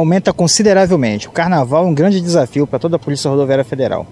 aumenta 0.00 0.32
consideravelmente. 0.32 1.28
O 1.28 1.30
carnaval 1.30 1.84
é 1.84 1.88
um 1.88 1.94
grande 1.94 2.20
desafio 2.20 2.66
para 2.66 2.78
toda 2.78 2.96
a 2.96 2.98
Polícia 2.98 3.30
Rodoviária 3.30 3.64
Federal. 3.64 4.06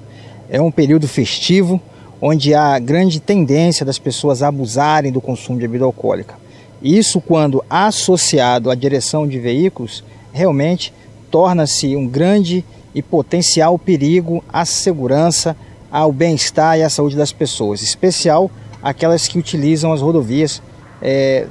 É 0.49 0.61
um 0.61 0.71
período 0.71 1.09
festivo 1.09 1.81
onde 2.21 2.55
há 2.55 2.79
grande 2.79 3.21
tendência 3.21 3.85
das 3.85 3.99
pessoas 3.99 4.43
abusarem 4.43 5.13
do 5.13 5.21
consumo 5.21 5.59
de 5.59 5.67
bebida 5.67 5.85
alcoólica. 5.85 6.35
Isso, 6.83 7.21
quando 7.21 7.65
associado 7.69 8.71
à 8.71 8.75
direção 8.75 9.27
de 9.27 9.39
veículos, 9.39 10.05
realmente 10.33 10.93
torna-se 11.31 11.97
um 11.97 12.07
grande 12.07 12.65
e 12.95 13.03
potencial 13.03 13.79
perigo 13.79 14.43
à 14.53 14.65
segurança, 14.65 15.57
ao 15.91 16.13
bem-estar 16.13 16.79
e 16.79 16.83
à 16.83 16.91
saúde 16.91 17.17
das 17.17 17.33
pessoas, 17.33 17.83
especial 17.83 18.51
aquelas 18.83 19.27
que 19.27 19.39
utilizam 19.39 19.93
as 19.93 20.01
rodovias 20.01 20.63
é, 21.01 21.47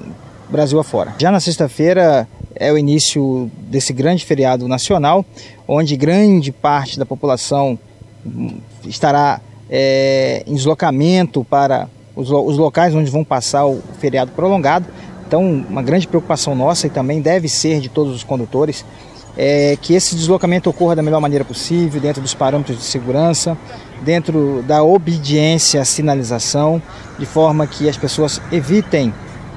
Brasil 0.50 0.80
afora. 0.80 1.14
Já 1.18 1.32
na 1.32 1.40
sexta-feira 1.40 2.28
é 2.60 2.72
o 2.72 2.78
início 2.78 3.50
desse 3.58 3.94
grande 3.94 4.26
feriado 4.26 4.68
nacional, 4.68 5.26
onde 5.68 5.96
grande 5.96 6.52
parte 6.52 6.98
da 6.98 7.06
população 7.06 7.78
estará 8.86 9.40
é, 9.70 10.44
em 10.46 10.56
deslocamento 10.56 11.44
para 11.44 11.88
os, 12.16 12.30
os 12.32 12.58
locais 12.58 12.94
onde 12.96 13.10
vão 13.10 13.24
passar 13.24 13.66
o 13.66 13.82
feriado 14.00 14.32
prolongado. 14.32 14.86
Então, 15.28 15.44
uma 15.44 15.84
grande 15.84 16.08
preocupação 16.08 16.56
nossa 16.56 16.88
e 16.88 16.90
também 16.90 17.22
deve 17.22 17.50
ser 17.50 17.80
de 17.80 17.90
todos 17.90 18.16
os 18.16 18.24
condutores 18.24 18.86
é 19.38 19.78
que 19.80 19.94
esse 19.94 20.16
deslocamento 20.16 20.68
ocorra 20.68 20.96
da 20.96 21.04
melhor 21.04 21.22
maneira 21.22 21.46
possível, 21.46 22.02
dentro 22.02 22.22
dos 22.22 22.34
parâmetros 22.34 22.78
de 22.78 22.84
segurança, 22.84 23.56
dentro 24.02 24.64
da 24.68 24.82
obediência 24.82 25.80
à 25.80 25.86
sinalização, 25.86 26.82
de 27.20 27.26
forma 27.26 27.68
que 27.68 27.88
as 27.88 27.96
pessoas 27.96 28.42
evitem 28.52 29.14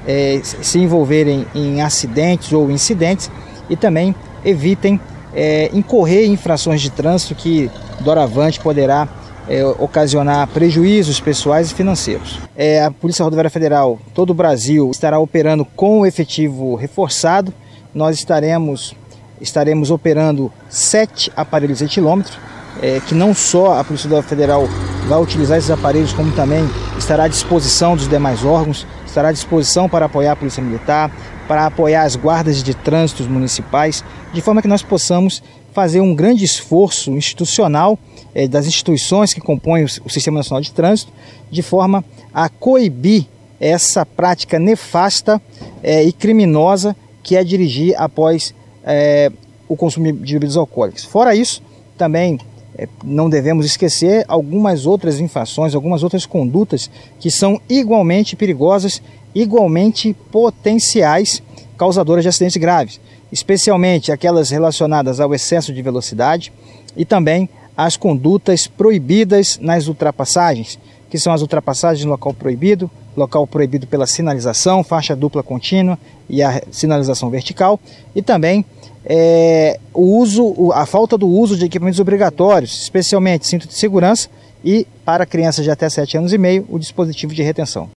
é, 0.07 0.41
se 0.43 0.79
envolverem 0.79 1.45
em 1.53 1.81
acidentes 1.81 2.51
ou 2.51 2.71
incidentes 2.71 3.29
e 3.69 3.75
também 3.75 4.15
evitem 4.43 4.99
é, 5.33 5.69
incorrer 5.73 6.27
infrações 6.27 6.81
de 6.81 6.89
trânsito 6.89 7.35
que 7.35 7.69
doravante 7.99 8.59
poderá 8.59 9.07
é, 9.47 9.65
ocasionar 9.65 10.47
prejuízos 10.47 11.19
pessoais 11.19 11.71
e 11.71 11.73
financeiros. 11.73 12.39
É, 12.55 12.83
a 12.83 12.91
Polícia 12.91 13.23
Rodoviária 13.23 13.49
Federal, 13.49 13.99
todo 14.13 14.31
o 14.31 14.33
Brasil, 14.33 14.89
estará 14.91 15.19
operando 15.19 15.65
com 15.65 16.01
o 16.01 16.05
efetivo 16.05 16.75
reforçado. 16.75 17.53
Nós 17.93 18.17
estaremos 18.17 18.95
estaremos 19.39 19.89
operando 19.89 20.51
sete 20.69 21.31
aparelhos 21.35 21.81
etilômetros, 21.81 22.37
é, 22.81 23.01
que 23.07 23.15
não 23.15 23.33
só 23.33 23.79
a 23.79 23.83
Polícia 23.83 24.21
Federal 24.21 24.67
vai 25.07 25.19
utilizar 25.19 25.57
esses 25.57 25.71
aparelhos, 25.71 26.13
como 26.13 26.31
também 26.33 26.63
estará 26.97 27.23
à 27.23 27.27
disposição 27.27 27.95
dos 27.95 28.07
demais 28.07 28.45
órgãos, 28.45 28.85
estará 29.11 29.29
à 29.29 29.31
disposição 29.31 29.87
para 29.87 30.05
apoiar 30.05 30.31
a 30.31 30.35
Polícia 30.35 30.63
Militar, 30.63 31.11
para 31.47 31.65
apoiar 31.65 32.03
as 32.03 32.15
guardas 32.15 32.63
de 32.63 32.73
trânsito 32.73 33.23
municipais, 33.23 34.03
de 34.33 34.41
forma 34.41 34.61
que 34.61 34.67
nós 34.67 34.81
possamos 34.81 35.43
fazer 35.73 36.01
um 36.01 36.15
grande 36.15 36.43
esforço 36.43 37.11
institucional 37.11 37.99
é, 38.33 38.47
das 38.47 38.65
instituições 38.65 39.33
que 39.33 39.41
compõem 39.41 39.83
o 39.83 40.09
Sistema 40.09 40.39
Nacional 40.39 40.61
de 40.61 40.71
Trânsito, 40.71 41.11
de 41.49 41.61
forma 41.61 42.03
a 42.33 42.49
coibir 42.49 43.25
essa 43.59 44.05
prática 44.05 44.57
nefasta 44.57 45.41
é, 45.83 46.03
e 46.03 46.11
criminosa 46.11 46.95
que 47.21 47.35
é 47.35 47.43
dirigir 47.43 47.93
após 47.97 48.55
é, 48.83 49.31
o 49.67 49.75
consumo 49.75 50.11
de 50.11 50.33
bebidas 50.33 50.57
alcoólicas. 50.57 51.03
Fora 51.03 51.35
isso, 51.35 51.61
também 51.97 52.39
não 53.03 53.29
devemos 53.29 53.65
esquecer 53.65 54.25
algumas 54.27 54.85
outras 54.85 55.19
infrações, 55.19 55.75
algumas 55.75 56.03
outras 56.03 56.25
condutas 56.25 56.89
que 57.19 57.29
são 57.29 57.59
igualmente 57.69 58.35
perigosas, 58.35 59.01
igualmente 59.33 60.15
potenciais 60.31 61.41
causadoras 61.77 62.23
de 62.23 62.29
acidentes 62.29 62.57
graves, 62.57 62.99
especialmente 63.31 64.11
aquelas 64.11 64.49
relacionadas 64.49 65.19
ao 65.19 65.33
excesso 65.33 65.73
de 65.73 65.81
velocidade 65.81 66.51
e 66.95 67.05
também 67.05 67.49
as 67.75 67.97
condutas 67.97 68.67
proibidas 68.67 69.57
nas 69.61 69.87
ultrapassagens, 69.87 70.77
que 71.09 71.17
são 71.17 71.33
as 71.33 71.41
ultrapassagens 71.41 72.05
no 72.05 72.11
local 72.11 72.33
proibido, 72.33 72.89
local 73.15 73.45
proibido 73.47 73.87
pela 73.87 74.07
sinalização, 74.07 74.83
faixa 74.83 75.15
dupla 75.15 75.43
contínua 75.43 75.97
e 76.29 76.43
a 76.43 76.61
sinalização 76.71 77.29
vertical, 77.29 77.79
e 78.15 78.21
também 78.21 78.65
é, 79.05 79.79
o 79.93 80.17
uso, 80.17 80.71
a 80.73 80.85
falta 80.85 81.17
do 81.17 81.27
uso 81.27 81.57
de 81.57 81.65
equipamentos 81.65 81.99
obrigatórios, 81.99 82.81
especialmente 82.83 83.47
cinto 83.47 83.67
de 83.67 83.73
segurança 83.73 84.29
e 84.63 84.85
para 85.03 85.25
crianças 85.25 85.63
de 85.63 85.71
até 85.71 85.89
7 85.89 86.17
anos 86.17 86.33
e 86.33 86.37
meio, 86.37 86.65
o 86.69 86.77
dispositivo 86.77 87.33
de 87.33 87.41
retenção. 87.41 87.89